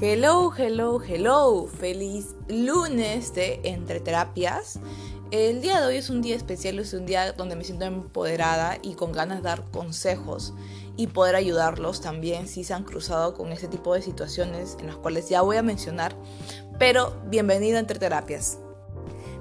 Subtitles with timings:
[0.00, 1.66] Hello, hello, hello.
[1.66, 4.78] Feliz lunes de Entre Terapias.
[5.32, 8.78] El día de hoy es un día especial, es un día donde me siento empoderada
[8.80, 10.54] y con ganas de dar consejos
[10.96, 14.94] y poder ayudarlos también si se han cruzado con ese tipo de situaciones en las
[14.94, 16.14] cuales ya voy a mencionar.
[16.78, 18.60] Pero bienvenido a Entre Terapias.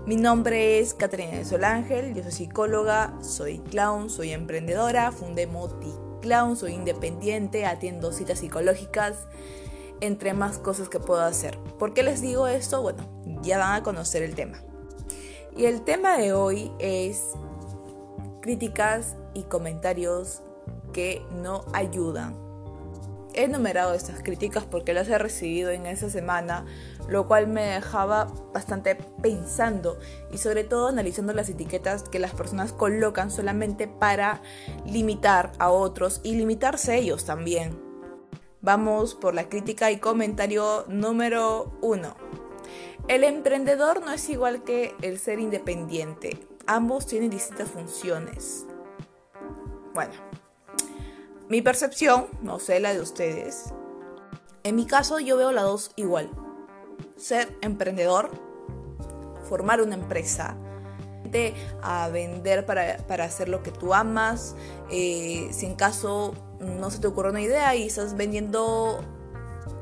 [0.08, 5.94] Mi nombre es Caterina de Solángel, yo soy psicóloga, soy clown, soy emprendedora, fundé Moti
[6.24, 9.28] Clown, soy independiente, atiendo citas psicológicas
[10.02, 11.58] entre más cosas que puedo hacer.
[11.80, 12.82] ¿Por qué les digo esto?
[12.82, 13.04] Bueno,
[13.42, 14.62] ya van a conocer el tema.
[15.56, 17.32] Y el tema de hoy es
[18.42, 20.42] críticas y comentarios
[20.94, 22.36] que no ayudan.
[23.34, 26.66] He enumerado estas críticas porque las he recibido en esa semana,
[27.08, 30.00] lo cual me dejaba bastante pensando
[30.32, 34.42] y sobre todo analizando las etiquetas que las personas colocan solamente para
[34.86, 37.87] limitar a otros y limitarse ellos también.
[38.68, 42.18] Vamos por la crítica y comentario número uno.
[43.08, 46.38] El emprendedor no es igual que el ser independiente.
[46.66, 48.66] Ambos tienen distintas funciones.
[49.94, 50.12] Bueno,
[51.48, 53.74] mi percepción, no sé la de ustedes.
[54.64, 56.30] En mi caso yo veo las dos igual.
[57.16, 58.32] Ser emprendedor,
[59.48, 60.58] formar una empresa,
[61.82, 64.56] a vender para, hacer lo que tú amas.
[64.92, 69.04] Eh, si en caso no se te ocurre una idea y estás vendiendo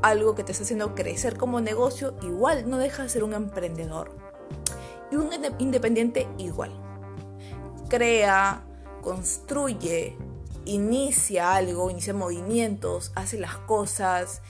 [0.01, 4.15] algo que te está haciendo crecer como negocio, igual no deja de ser un emprendedor.
[5.11, 6.71] Y un independiente igual.
[7.89, 8.63] Crea,
[9.01, 10.17] construye,
[10.65, 14.41] inicia algo, inicia movimientos, hace las cosas.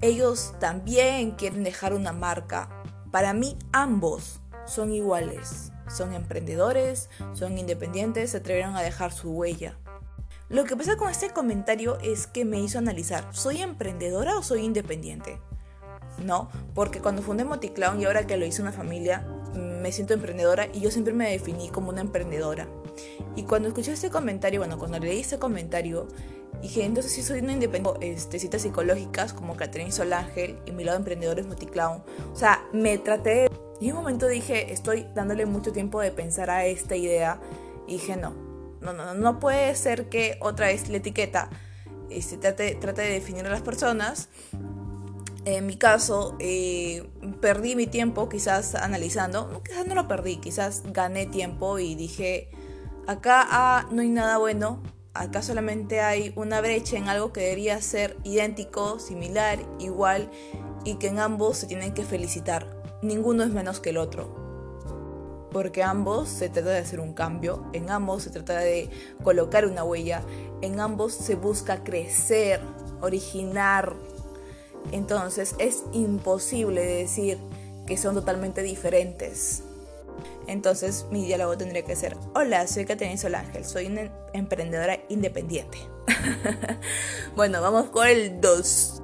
[0.00, 2.82] Ellos también quieren dejar una marca.
[3.10, 5.72] Para mí ambos son iguales.
[5.88, 9.78] Son emprendedores, son independientes, se atrevieron a dejar su huella.
[10.48, 14.60] Lo que pasa con este comentario es que me hizo analizar, ¿soy emprendedora o soy
[14.60, 15.40] independiente?
[16.24, 20.68] No, porque cuando fundé Moticlown y ahora que lo hice una familia, me siento emprendedora
[20.72, 22.68] y yo siempre me definí como una emprendedora.
[23.34, 26.06] Y cuando escuché este comentario, bueno, cuando leí este comentario,
[26.62, 30.98] dije, entonces sí soy una independiente, este, citas psicológicas como Catherine Solángel y mi lado
[30.98, 32.04] emprendedor es Moticlown.
[32.32, 33.48] O sea, me traté.
[33.80, 37.40] Y en un momento dije, estoy dándole mucho tiempo de pensar a esta idea
[37.88, 38.45] y dije, no,
[38.92, 41.50] no, no, no puede ser que otra vez la etiqueta
[42.10, 44.28] este, trate, de definir a las personas.
[45.44, 47.08] En mi caso, eh,
[47.40, 52.50] perdí mi tiempo quizás analizando, quizás no lo perdí, quizás gané tiempo y dije,
[53.06, 54.82] acá ah, no hay nada bueno,
[55.14, 60.30] acá solamente hay una brecha en algo que debería ser idéntico, similar, igual
[60.84, 62.82] y que en ambos se tienen que felicitar.
[63.02, 64.45] Ninguno es menos que el otro
[65.50, 68.90] porque ambos se trata de hacer un cambio, en ambos se trata de
[69.22, 70.22] colocar una huella,
[70.62, 72.60] en ambos se busca crecer,
[73.00, 73.94] originar.
[74.92, 77.38] Entonces es imposible decir
[77.86, 79.62] que son totalmente diferentes.
[80.46, 85.78] Entonces mi diálogo tendría que ser, hola, soy Caterina Solángel, soy una emprendedora independiente.
[87.36, 89.02] bueno, vamos con el 2.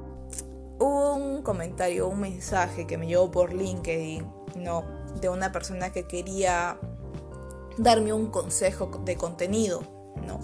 [0.79, 4.25] un comentario, un mensaje que me llevó por LinkedIn,
[4.57, 4.85] no,
[5.21, 6.79] de una persona que quería
[7.79, 9.83] darme un consejo de contenido,
[10.27, 10.41] ¿no?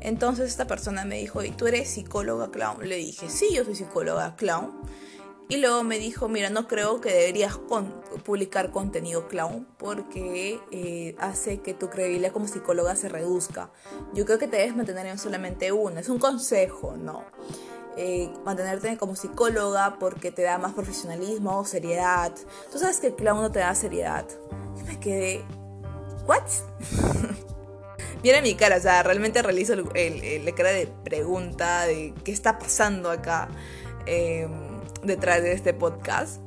[0.00, 2.86] Entonces esta persona me dijo, ¿y tú eres psicóloga clown?
[2.86, 4.72] Le dije, sí, yo soy psicóloga clown.
[5.48, 7.58] Y luego me dijo, mira, no creo que deberías
[8.24, 13.70] publicar contenido clown porque eh, hace que tu credibilidad como psicóloga se reduzca.
[14.14, 16.00] Yo creo que te debes mantener en solamente uno.
[16.00, 17.24] Es un consejo, ¿no?
[17.96, 22.32] Eh, mantenerte como psicóloga porque te da más profesionalismo, seriedad.
[22.72, 24.26] Tú sabes que el clown no te da seriedad.
[24.76, 25.44] Yo me quedé,
[26.26, 26.42] ¿what?
[28.22, 32.58] Viene mi cara, o sea, realmente realizo el, la cara de pregunta de qué está
[32.58, 33.48] pasando acá
[34.06, 34.50] em,
[35.02, 36.40] detrás de este podcast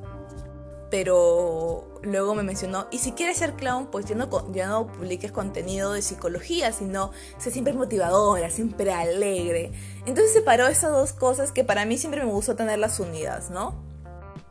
[0.90, 5.94] pero luego me mencionó, y si quieres ser clown, pues ya no, ya publiques contenido
[5.94, 9.72] de psicología, sino sé siempre motivadora, siempre alegre.
[10.06, 13.76] Entonces separó esas dos cosas que para mí siempre me gustó tenerlas unidas, ¿no?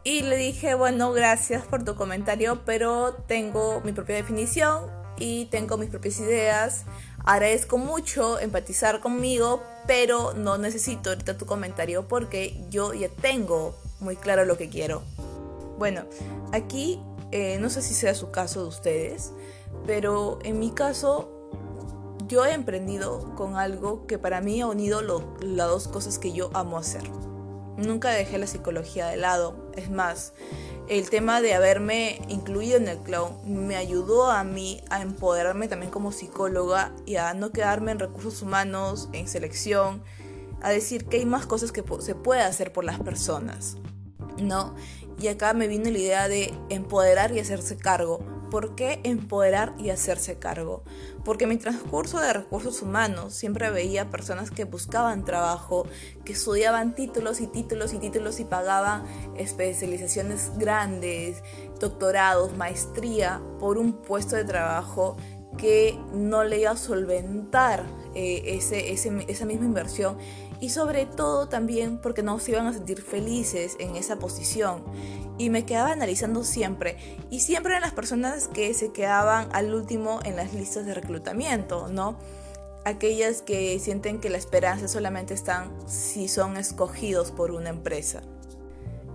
[0.04, 4.84] Y le dije, bueno, gracias por tu comentario, pero tengo mi propia definición
[5.18, 6.84] y tengo mis propias ideas.
[7.24, 14.14] Agradezco mucho empatizar conmigo, pero no necesito ahorita tu comentario porque yo ya tengo muy
[14.14, 15.02] claro lo que quiero.
[15.78, 16.02] Bueno,
[16.52, 17.02] aquí
[17.32, 19.32] eh, no sé si sea su caso de ustedes,
[19.86, 21.32] pero en mi caso
[22.28, 25.02] yo he emprendido con algo que para mí ha unido
[25.40, 27.02] las dos cosas que yo amo hacer.
[27.76, 29.70] Nunca dejé la psicología de lado.
[29.74, 30.32] Es más,
[30.88, 35.92] el tema de haberme incluido en el clown me ayudó a mí a empoderarme también
[35.92, 40.02] como psicóloga y a no quedarme en recursos humanos, en selección,
[40.62, 43.76] a decir que hay más cosas que se puede hacer por las personas.
[44.38, 44.74] ¿no?
[45.18, 48.20] Y acá me vino la idea de empoderar y hacerse cargo.
[48.50, 50.84] ¿Por qué empoderar y hacerse cargo?
[51.24, 55.86] Porque en mi transcurso de recursos humanos siempre veía personas que buscaban trabajo,
[56.24, 59.04] que estudiaban títulos y títulos y títulos y pagaban
[59.36, 61.42] especializaciones grandes,
[61.80, 65.16] doctorados, maestría por un puesto de trabajo
[65.56, 70.18] que no le iba a solventar eh, ese, esa misma inversión
[70.60, 74.84] y sobre todo también porque no se iban a sentir felices en esa posición.
[75.38, 76.96] Y me quedaba analizando siempre,
[77.30, 81.88] y siempre eran las personas que se quedaban al último en las listas de reclutamiento,
[81.88, 82.18] ¿no?
[82.84, 88.22] Aquellas que sienten que la esperanza solamente están si son escogidos por una empresa.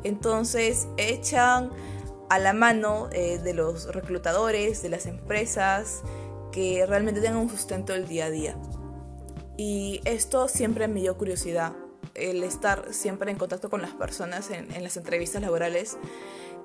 [0.03, 1.71] Entonces echan
[2.29, 6.01] a la mano eh, de los reclutadores, de las empresas,
[6.51, 8.57] que realmente tengan un sustento del día a día.
[9.57, 11.73] Y esto siempre me dio curiosidad,
[12.15, 15.97] el estar siempre en contacto con las personas en, las entrevistas laborales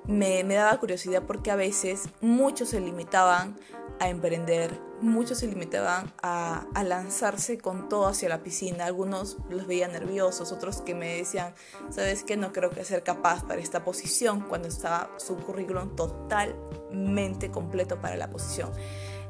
[0.06, 3.56] me, daba curiosidad porque a veces muchos se limitaban
[3.98, 8.84] a emprender, muchos se limitaban a, a, lanzarse con todo hacia la piscina.
[8.84, 11.54] Algunos los veía nerviosos, otros que me decían,
[11.90, 17.50] sabes que no creo que ser capaz para esta posición cuando estaba su currículum totalmente
[17.50, 18.70] completo para la posición.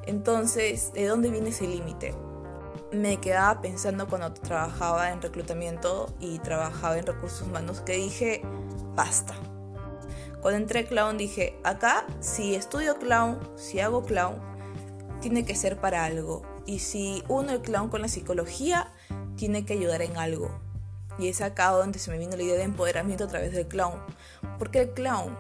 [0.07, 2.15] Entonces, ¿de dónde viene ese límite?
[2.93, 8.43] me quedaba pensando cuando trabajaba en reclutamiento y trabajaba en recursos humanos que dije,
[8.95, 9.35] basta.
[10.41, 14.37] Cuando entré clown dije, acá si estudio clown, si hago clown,
[15.21, 16.43] tiene que ser para algo.
[16.67, 18.93] Y si uno el clown con la psicología,
[19.37, 20.51] tiene que ayudar en algo.
[21.19, 24.01] Y es acá donde se me vino la idea de empoderamiento a través del clown.
[24.59, 25.37] Porque el clown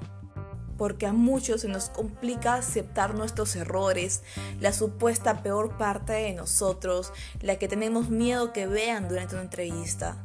[0.76, 4.22] porque a muchos se nos complica aceptar nuestros errores,
[4.60, 10.16] la supuesta peor parte de nosotros, la que tenemos miedo que vean durante una entrevista.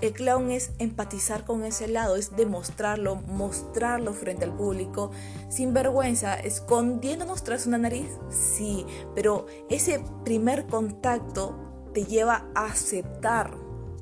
[0.00, 5.10] El clown es empatizar con ese lado, es demostrarlo, mostrarlo frente al público,
[5.50, 13.54] sin vergüenza, escondiéndonos tras una nariz, sí, pero ese primer contacto te lleva a aceptar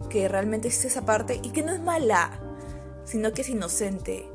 [0.08, 2.40] que realmente es esa parte y que no es mala,
[3.04, 4.28] sino que es inocente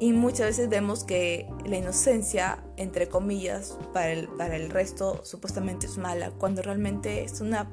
[0.00, 5.86] y muchas veces vemos que la inocencia, entre comillas, para el, para el resto supuestamente
[5.86, 7.68] es mala, cuando realmente es una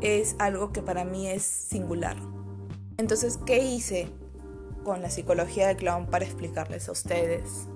[0.00, 2.16] es algo que para mí es singular.
[2.96, 4.08] Entonces, ¿qué hice
[4.84, 7.66] con la psicología del clown para explicarles a ustedes?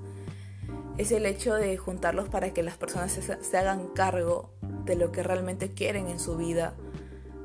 [0.99, 4.53] Es el hecho de juntarlos para que las personas se, se hagan cargo
[4.85, 6.75] de lo que realmente quieren en su vida.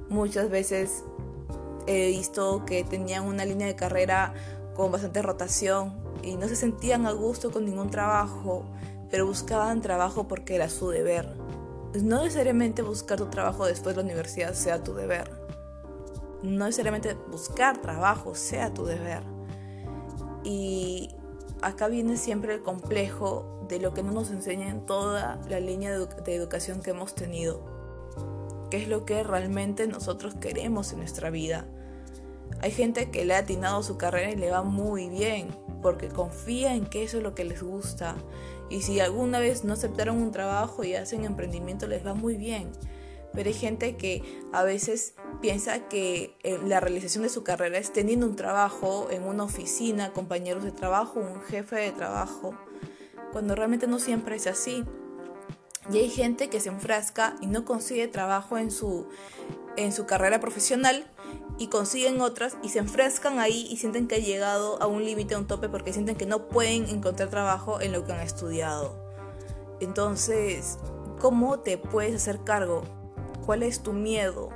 [0.09, 1.03] Muchas veces
[1.87, 4.33] he visto que tenían una línea de carrera
[4.77, 8.63] con bastante rotación y no se sentían a gusto con ningún trabajo,
[9.09, 11.35] pero buscaban trabajo porque era su deber.
[11.91, 15.31] Pues no necesariamente buscar tu trabajo después de la universidad sea tu deber.
[16.43, 19.23] No necesariamente buscar trabajo sea tu deber.
[20.43, 21.09] Y
[21.63, 25.97] acá viene siempre el complejo de lo que no nos enseña en toda la línea
[25.97, 27.65] de, de educación que hemos tenido.
[28.69, 31.65] ¿Qué es lo que realmente nosotros queremos en nuestra vida?
[32.61, 35.49] Hay gente que le ha atinado su carrera y le va muy bien,
[35.81, 38.15] porque confía en que eso es lo que les gusta.
[38.69, 42.71] Y si alguna vez no aceptaron un trabajo y hacen emprendimiento, les va muy bien.
[43.33, 47.93] Pero hay gente que a veces piensa que eh, la realización de su carrera es
[47.93, 52.55] teniendo un trabajo en una oficina, compañeros de trabajo, un jefe de trabajo,
[53.31, 54.83] cuando realmente no siempre es así.
[55.91, 59.07] Y hay gente que se enfrasca y no consigue trabajo en su,
[59.77, 61.09] en su carrera profesional
[61.57, 65.35] y consiguen otras y se enfrescan ahí y sienten que han llegado a un límite,
[65.35, 68.95] a un tope, porque sienten que no pueden encontrar trabajo en lo que han estudiado.
[69.79, 70.77] Entonces,
[71.19, 72.83] ¿cómo te puedes hacer cargo?
[73.45, 74.49] ¿Cuál es tu miedo?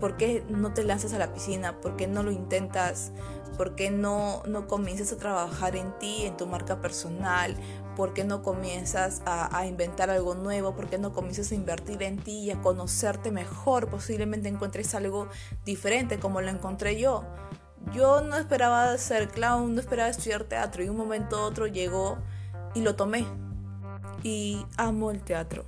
[0.00, 1.80] ¿Por qué no te lanzas a la piscina?
[1.80, 3.12] ¿Por qué no lo intentas?
[3.56, 7.56] ¿Por qué no, no comienzas a trabajar en ti, en tu marca personal?
[7.96, 10.76] ¿Por qué no comienzas a, inventar algo nuevo?
[10.76, 13.88] ¿Por qué no comienzas a invertir en ti y a conocerte mejor?
[13.88, 15.28] Posiblemente encuentres algo
[15.64, 17.24] diferente como lo encontré yo.
[17.94, 22.18] Yo no esperaba ser clown, no esperaba estudiar teatro y un momento otro llegó
[22.74, 23.24] y lo tomé.
[24.22, 25.64] Y amo el teatro,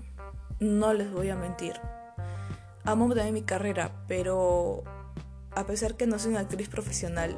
[0.60, 1.80] no les voy a mentir.
[2.84, 4.84] Amo también mi carrera, pero
[5.54, 7.34] a pesar que no soy una actriz profesional,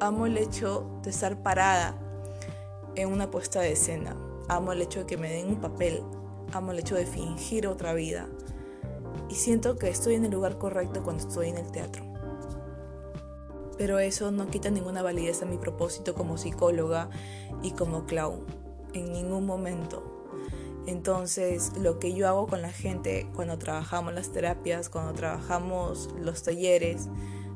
[0.00, 1.94] amo el hecho de estar parada
[2.96, 4.16] en una puesta de escena.
[4.48, 6.02] Amo el hecho de que me den un papel.
[6.52, 8.26] Amo el hecho de fingir otra vida.
[9.28, 12.04] Y siento que estoy en el lugar correcto cuando estoy en el teatro.
[13.76, 17.10] Pero eso no quita ninguna validez a mi propósito como psicóloga
[17.62, 18.44] y como clown.
[18.94, 20.16] En ningún momento.
[20.86, 26.44] Entonces, lo que yo hago con la gente cuando trabajamos las terapias, cuando trabajamos los
[26.44, 27.08] talleres,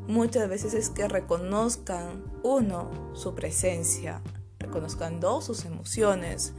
[0.09, 4.21] muchas veces es que reconozcan, uno, su presencia,
[4.71, 6.55] reconozcan dos, sus emociones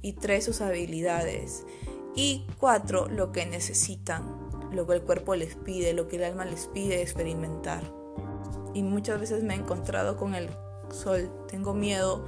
[0.00, 1.66] y tres, sus habilidades
[2.16, 4.24] y cuatro, lo que necesitan,
[4.72, 7.82] lo que el cuerpo les pide, lo que el alma les pide experimentar.
[8.72, 10.48] Y muchas veces me he encontrado con el
[10.90, 12.24] sol, tengo miedo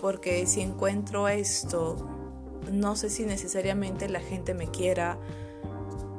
[0.00, 1.96] porque si encuentro esto,
[2.72, 5.18] no sé si necesariamente la gente me quiera.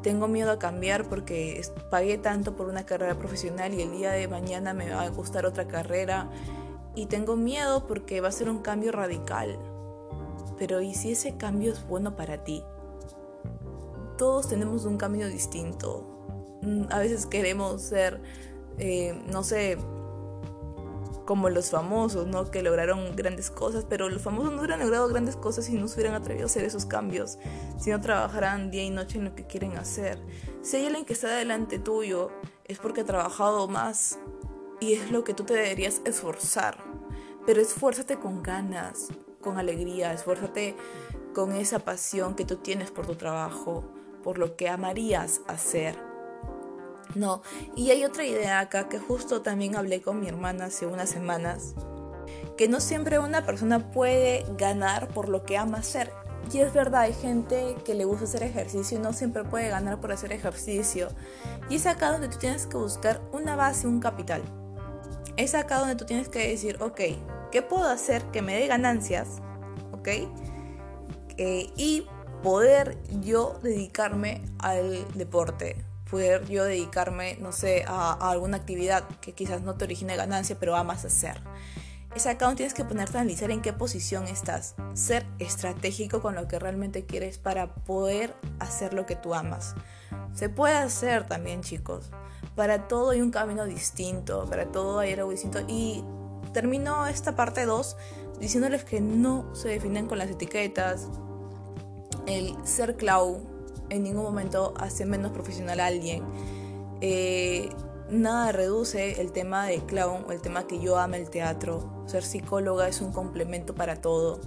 [0.04, 4.28] Tengo miedo a cambiar porque pagué tanto por una carrera profesional y el día de
[4.28, 6.30] mañana me va a gustar otra carrera.
[6.96, 9.58] Y tengo miedo porque va a ser un cambio radical.
[10.58, 12.64] Pero ¿y si ese cambio es bueno para ti?
[14.18, 16.60] Todos tenemos un camino distinto.
[16.62, 18.22] Mm, a veces queremos ser,
[18.78, 19.78] eh, no sé,
[21.26, 22.52] como los famosos, ¿no?
[22.52, 25.96] Que lograron grandes cosas, pero los famosos no hubieran logrado grandes cosas si no se
[25.96, 27.40] hubieran atrevido a hacer esos cambios,
[27.80, 30.20] si no trabajaran día y noche en lo que quieren hacer.
[30.62, 32.32] Si hay alguien que está delante tuyo,
[32.66, 34.20] es porque ha trabajado más
[34.82, 36.84] y es lo que tú te deberías esforzar.
[37.46, 39.08] Pero esfuérzate con ganas,
[39.40, 40.76] con alegría, esfuérzate
[41.34, 43.86] con esa pasión que tú tienes por tu trabajo,
[44.22, 46.12] por lo que amarías hacer
[47.16, 47.42] no,
[47.76, 51.76] y hay otra idea acá que justo también hablé con mi hermana hace unas semanas,
[52.58, 56.12] que no siempre una persona puede ganar por lo que ama hacer.
[56.52, 60.00] Y es verdad, hay gente que le gusta hacer ejercicio y no siempre puede ganar
[60.00, 61.10] por hacer ejercicio.
[61.70, 64.42] Y es acá donde tú tienes que buscar una base, un capital.
[65.42, 67.02] Es acá donde tú tienes que decir, ok,
[67.52, 69.42] ¿qué puedo hacer que me dé ganancias?
[69.92, 70.08] ¿Ok?
[71.38, 72.06] Eh, y
[72.44, 79.64] poder yo dedicarme al deporte, poder yo dedicarme, no sé, a, alguna actividad que quizás
[79.64, 81.42] no te origine ganancia, pero amas hacer.
[82.16, 86.36] Es acá donde tienes que ponerte a analizar en qué posición estás, ser estratégico con
[86.36, 89.74] lo que realmente quieres para poder hacer lo que tú amas.
[90.36, 92.12] Se puede hacer también, chicos.
[92.56, 95.60] Para todo hay un camino distinto, para todo hay algo distinto.
[95.68, 96.04] Y
[96.54, 97.98] termino esta parte 2
[98.40, 101.08] diciéndoles que no se definen con las etiquetas.
[102.26, 103.42] El ser clau
[103.90, 106.24] en ningún momento hace menos profesional a alguien.
[107.02, 107.70] Eh,
[108.10, 112.04] nada reduce el tema de clown o el tema que yo ame el teatro.
[112.08, 114.42] Ser psicóloga es un complemento para todo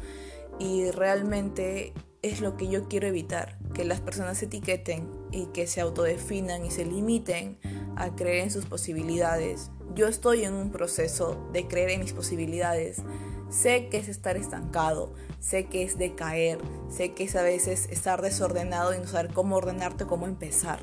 [0.58, 5.66] y realmente es lo que yo quiero evitar, que las personas se etiqueten y que
[5.66, 7.58] se autodefinan y se limiten
[7.96, 9.70] a creer en sus posibilidades.
[9.94, 13.02] Yo estoy en un proceso de creer en mis posibilidades.
[13.50, 16.58] Sé que es estar estancado, sé que es decaer,
[16.88, 20.80] sé que es a veces estar desordenado y no saber cómo ordenarte, cómo empezar.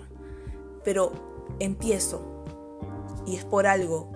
[0.83, 1.11] Pero
[1.59, 2.45] empiezo
[3.25, 4.11] y es por algo.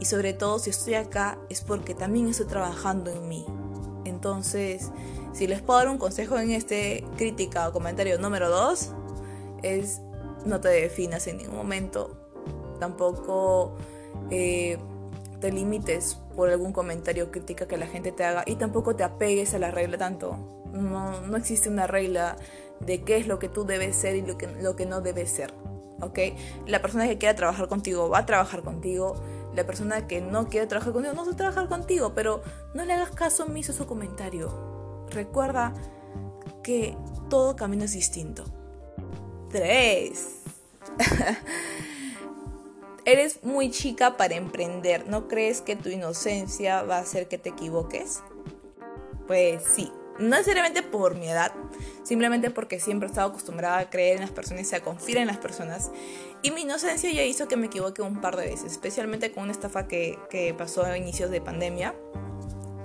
[0.00, 3.46] Y sobre todo si estoy acá es porque también estoy trabajando en mí.
[4.04, 4.90] Entonces,
[5.32, 8.90] si les puedo dar un consejo en este crítica o comentario número 2,
[9.62, 10.00] es
[10.44, 12.23] no te definas en ningún momento.
[12.78, 13.76] Tampoco
[14.30, 14.78] eh,
[15.40, 19.04] te limites por algún comentario o crítica que la gente te haga y tampoco te
[19.04, 20.36] apegues a la regla tanto.
[20.72, 22.36] No, no existe una regla
[22.80, 25.30] de qué es lo que tú debes ser y lo que, lo que no debes
[25.30, 25.54] ser.
[26.00, 26.18] ¿ok?
[26.66, 29.14] La persona que quiera trabajar contigo va a trabajar contigo.
[29.54, 32.42] La persona que no quiere trabajar contigo no va a trabajar contigo, pero
[32.74, 35.06] no le hagas caso omiso a su comentario.
[35.10, 35.72] Recuerda
[36.62, 36.96] que
[37.28, 38.44] todo camino es distinto.
[39.50, 40.28] 3.
[43.06, 45.06] Eres muy chica para emprender.
[45.06, 48.22] ¿No crees que tu inocencia va a hacer que te equivoques?
[49.26, 49.92] Pues sí.
[50.18, 51.52] No necesariamente por mi edad,
[52.04, 55.26] simplemente porque siempre he estado acostumbrada a creer en las personas y a confiar en
[55.26, 55.90] las personas.
[56.40, 59.52] Y mi inocencia ya hizo que me equivoque un par de veces, especialmente con una
[59.52, 61.96] estafa que, pasó a inicios de pandemia,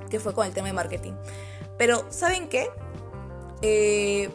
[0.10, 1.14] que fue con el tema de marketing.
[1.78, 2.68] Pero, ¿saben qué?
[3.62, 4.30] Eh,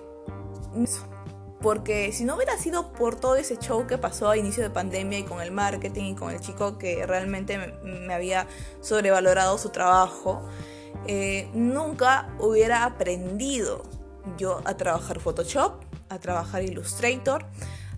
[1.64, 5.20] porque si no hubiera sido por todo ese show que pasó a inicio de pandemia
[5.20, 8.46] y con el marketing y con el chico que realmente me, había
[8.82, 10.46] sobrevalorado su trabajo,
[11.06, 13.82] eh, nunca hubiera aprendido
[14.36, 17.46] yo a trabajar Photoshop, a trabajar Illustrator,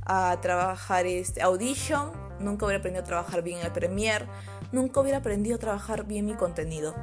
[0.02, 4.26] a trabajar este Audition, nunca hubiera aprendido a trabajar bien el Premiere,
[4.70, 6.94] nunca hubiera aprendido a trabajar bien mi contenido.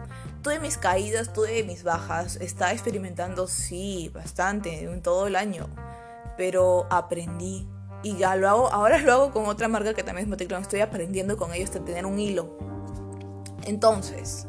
[0.41, 5.67] Tuve mis caídas, tuve mis bajas, estaba experimentando, sí, bastante, en todo el año
[6.37, 7.67] pero aprendí
[8.03, 10.81] y ya lo hago, ahora lo hago con otra marca que también es Moticlon, estoy
[10.81, 12.57] aprendiendo con ellos a tener un hilo.
[13.65, 14.45] Entonces,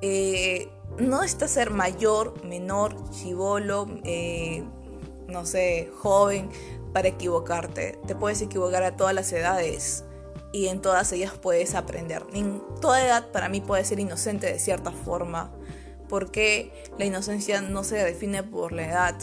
[0.00, 4.64] eh, no está ser mayor, menor, chivolo, eh,
[5.28, 6.50] no sé, joven
[6.92, 7.98] para equivocarte.
[8.06, 10.04] Te puedes equivocar a todas las edades
[10.52, 12.24] y en todas ellas puedes aprender.
[12.32, 15.52] En toda edad para mí puede ser inocente de cierta forma,
[16.08, 19.14] porque la inocencia no se define por la edad,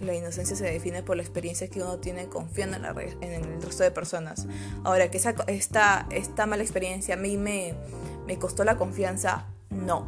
[0.00, 3.62] La inocencia se define por la experiencia que uno tiene confiando en, la en el
[3.62, 4.46] resto de personas.
[4.82, 7.74] Ahora, que esa, esta, esta mala experiencia a mí me,
[8.26, 10.06] me costó la confianza, no.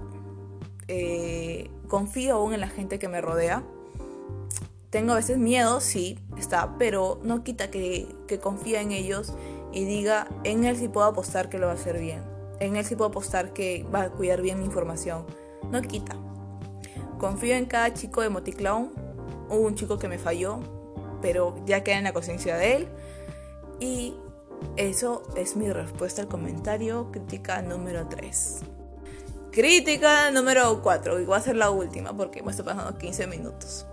[0.89, 3.63] Eh, confío aún en la gente que me rodea.
[4.91, 9.35] Tengo a veces miedo, sí, está, pero no quita que, que confíe en ellos
[9.73, 12.23] y diga, en él sí puedo apostar que lo va a hacer bien.
[12.61, 15.27] En él sí puedo apostar que va a cuidar bien mi información.
[15.71, 16.17] No quita.
[17.19, 19.06] Confío en cada chico de Moticlown.
[19.49, 20.61] Hubo un chico que me falló,
[21.23, 22.89] pero ya queda en la conciencia de él.
[23.81, 24.15] Y
[24.77, 28.61] eso es mi respuesta al comentario crítica número 3.
[29.51, 33.87] Crítica número 4, y voy a ser la última porque me estoy pasando 15 minutos.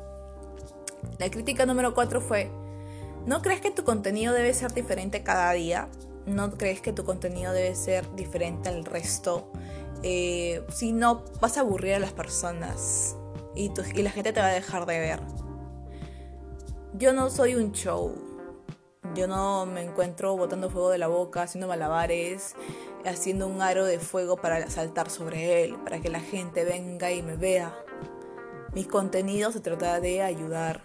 [1.20, 2.52] La crítica número 4 fue,
[3.26, 5.88] ¿no crees que tu contenido debe ser diferente cada día?
[6.26, 9.52] ¿No crees que tu contenido debe ser diferente al resto?
[10.02, 13.16] Eh, si no, vas a aburrir a las personas
[13.56, 15.20] y la gente te va a dejar de ver.
[16.96, 18.14] Yo no soy un show.
[19.16, 22.54] Yo no me encuentro botando fuego de la boca, haciendo malabares,
[23.04, 27.24] haciendo un aro de fuego para saltar sobre él, para que la gente venga y
[27.24, 27.76] me vea.
[28.76, 30.84] Mi contenido se trata de ayudar.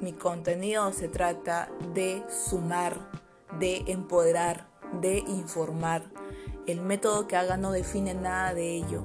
[0.00, 2.96] Mi contenido se trata de sumar,
[3.60, 4.66] de empoderar,
[5.00, 6.02] de informar.
[6.66, 9.04] El método que haga no define nada de ello.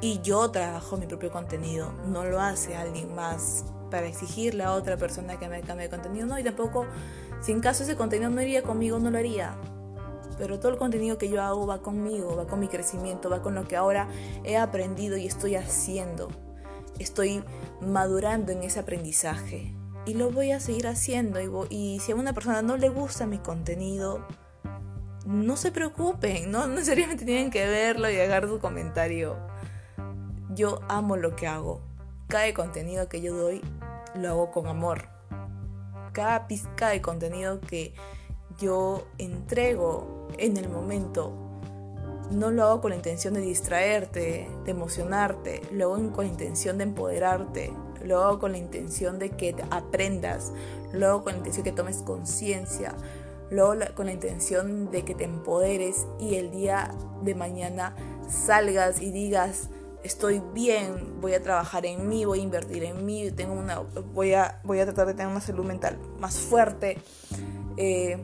[0.00, 4.96] Y yo trabajo mi propio contenido, no lo hace alguien más para exigirle a otra
[4.96, 6.26] persona que me cambie de contenido.
[6.26, 6.84] No, y tampoco,
[7.40, 9.54] si en caso ese contenido no iría conmigo, no lo haría.
[10.36, 13.54] Pero todo el contenido que yo hago va conmigo, va con mi crecimiento, va con
[13.54, 14.08] lo que ahora
[14.42, 16.28] he aprendido y estoy haciendo.
[16.98, 17.44] Estoy
[17.80, 19.72] madurando en ese aprendizaje.
[20.06, 21.40] Y lo voy a seguir haciendo.
[21.40, 24.26] Y, y si a una persona no le gusta mi contenido,
[25.24, 29.36] no se preocupen, no necesariamente tienen que verlo y dejar su comentario.
[30.50, 31.94] Yo amo lo que hago.
[32.26, 33.60] Cada contenido que yo doy
[34.14, 35.08] lo hago con amor.
[36.12, 37.94] Cada pizca de contenido que
[38.58, 41.32] yo entrego en el momento
[42.30, 46.78] no lo hago con la intención de distraerte, de emocionarte, lo hago con la intención
[46.78, 47.72] de empoderarte,
[48.02, 50.52] lo hago con la intención de que aprendas,
[50.92, 52.94] lo hago con la intención de que tomes conciencia,
[53.50, 57.94] luego con la intención de que te empoderes y el día de mañana
[58.28, 59.68] salgas y digas,
[60.04, 64.34] estoy bien, voy a trabajar en mí, voy a invertir en mí, tengo una, voy,
[64.34, 66.98] a, voy a tratar de tener una salud mental más fuerte,
[67.78, 68.18] eh,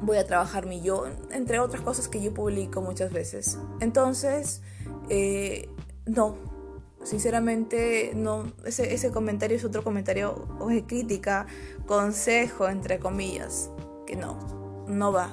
[0.00, 3.58] voy a trabajar mi yo, entre otras cosas que yo publico muchas veces.
[3.80, 4.62] Entonces,
[5.08, 5.68] eh,
[6.06, 6.36] no,
[7.02, 11.46] sinceramente no, ese, ese comentario es otro comentario de crítica,
[11.86, 13.70] consejo, entre comillas
[14.06, 15.30] que no, no va.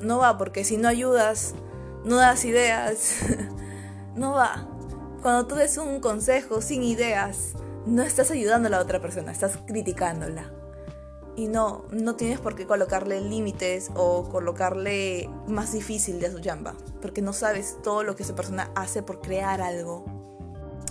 [0.00, 1.54] No va porque si no ayudas,
[2.04, 3.16] no das ideas,
[4.14, 4.68] no va.
[5.22, 7.54] Cuando tú des un consejo sin ideas,
[7.86, 10.52] no estás ayudando a la otra persona, estás criticándola.
[11.34, 16.74] Y no, no tienes por qué colocarle límites o colocarle más difícil de su chamba,
[17.00, 20.04] porque no sabes todo lo que esa persona hace por crear algo.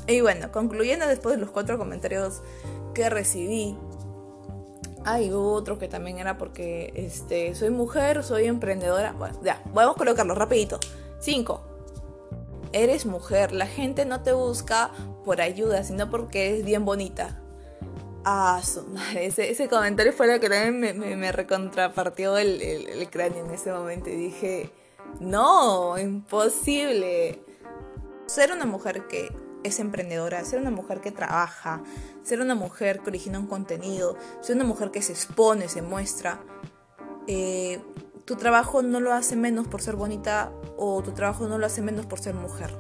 [0.08, 2.42] Y bueno, concluyendo después de los cuatro comentarios
[2.94, 3.78] que recibí,
[5.06, 9.14] hay otro que también era porque este, soy mujer, soy emprendedora.
[9.14, 10.80] Bueno, ya, vamos a colocarlo rapidito.
[11.20, 11.71] 5.
[12.74, 14.92] Eres mujer, la gente no te busca
[15.26, 17.40] por ayuda, sino porque eres bien bonita.
[18.24, 23.44] Ah, su madre, ese, comentario fue lo que también me, me, recontrapartió el, el cráneo
[23.46, 24.72] en ese momento y dije,
[25.20, 27.44] no, imposible.
[28.28, 29.30] Ser una mujer que
[29.64, 31.84] es emprendedora, ser una mujer que trabaja,
[32.24, 36.42] ser una mujer que origina un contenido, ser una mujer que se expone, se muestra.
[37.28, 37.80] Eh,
[38.32, 41.82] tu trabajo no lo hace menos por ser bonita o tu trabajo no lo hace
[41.82, 42.74] menos por ser mujer.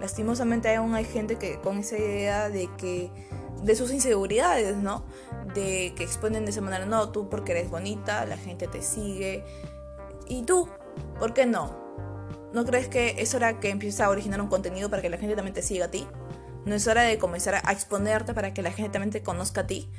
[0.00, 3.10] Lastimosamente aún hay gente que con esa idea de que
[3.60, 5.04] de sus inseguridades, ¿no?
[5.52, 9.42] De que exponen de esa manera, no, tú porque eres bonita, la gente te sigue.
[10.28, 10.68] ¿Y tú?
[11.18, 11.76] ¿Por qué no?
[12.52, 15.34] ¿No crees que es hora que empieces a originar un contenido para que la gente
[15.34, 16.06] también te siga a ti?
[16.66, 19.66] ¿No es hora de comenzar a exponerte para que la gente también te conozca a
[19.66, 19.90] ti?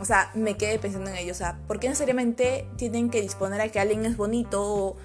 [0.00, 1.32] O sea, me quedé pensando en ello.
[1.32, 4.96] O sea, ¿por qué necesariamente tienen que disponer a que alguien es bonito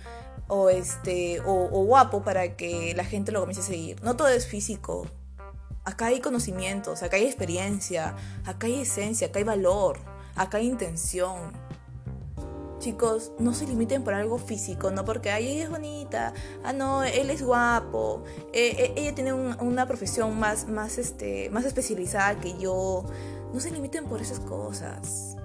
[0.48, 4.02] o, este, o, guapo para que la gente lo comience a seguir?
[4.04, 5.06] No todo es físico.
[5.84, 10.00] Acá hay conocimientos, acá hay experiencia, acá hay esencia, acá hay valor,
[10.36, 11.52] acá hay intención.
[12.80, 17.30] Chicos, no se limiten por algo físico, no porque ella es bonita, ah no, él
[17.30, 23.06] es guapo, eh, eh, ella tiene una profesión más, más, este, más especializada que yo.
[23.56, 25.38] No se limiten por esas cosas.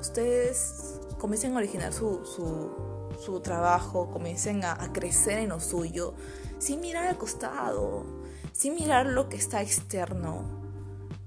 [0.00, 2.24] Ustedes comiencen a originar su,
[3.24, 6.12] su, trabajo, comiencen a, a crecer en lo suyo,
[6.58, 8.04] sin mirar al costado,
[8.52, 10.42] sin mirar lo que está externo.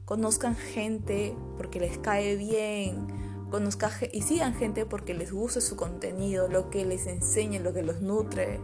[0.04, 3.08] conozcan gente porque les cae bien,
[4.12, 8.02] y sigan gente porque les gusta su contenido, lo que les enseña, lo que los
[8.02, 8.60] nutre.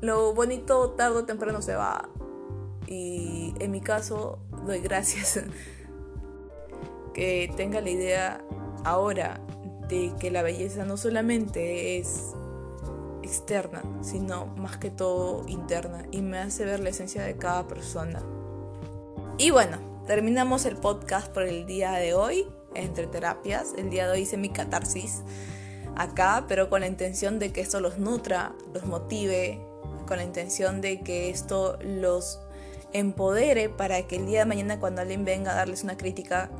[0.00, 2.08] Lo bonito tarde o temprano se va.
[2.86, 5.44] Y en mi caso doy gracias
[7.56, 8.44] tenga la idea
[8.84, 9.40] ahora
[9.88, 12.34] de que la belleza no solamente es
[13.22, 18.22] externa, sino más que todo interna y me hace ver la esencia de cada persona.
[19.36, 23.74] Y bueno, terminamos el podcast por el día de hoy, entre terapias.
[23.76, 25.22] El día de hoy hice mi catarsis
[25.96, 29.60] acá, pero con la intención de que esto los nutra, los motive,
[30.06, 32.40] con la intención de que esto los
[32.92, 36.50] empodere para que el día de mañana cuando alguien venga a darles una crítica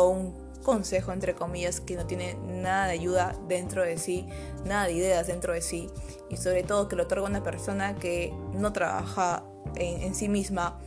[0.00, 4.26] o un consejo, entre comillas, que no tiene nada de ayuda dentro de sí,
[4.64, 5.88] nada de ideas dentro de sí,
[6.28, 9.44] y sobre todo que lo otorga una persona que no trabaja
[9.76, 10.78] en, sí misma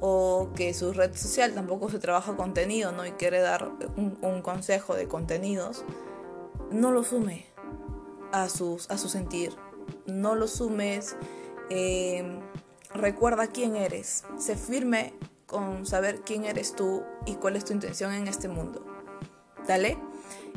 [0.00, 3.06] o que su red social tampoco se trabaja contenido, ¿no?
[3.06, 5.84] Y quiere dar un, consejo de contenidos,
[6.70, 7.46] no lo sume
[8.32, 9.56] a, sus, a su sentir,
[10.06, 11.16] no lo sumes,
[11.70, 12.38] eh,
[12.94, 15.14] recuerda quién eres, se firme
[15.46, 18.84] con saber quién eres tú y cuál es tu intención en este mundo.
[19.66, 19.96] ¿Dale?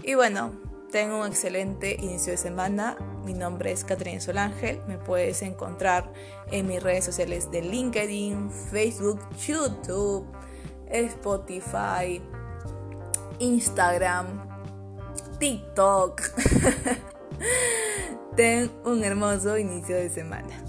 [0.03, 0.51] Y bueno,
[0.91, 2.97] tengo un excelente inicio de semana.
[3.23, 4.81] Mi nombre es Catrina Solángel.
[4.87, 6.11] Me puedes encontrar
[6.51, 10.25] en mis redes sociales de LinkedIn, Facebook, YouTube,
[10.87, 12.21] Spotify,
[13.37, 14.49] Instagram,
[15.39, 16.21] TikTok.
[18.35, 20.68] Ten un hermoso inicio de semana.